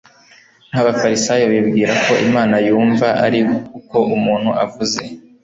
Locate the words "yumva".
2.67-3.07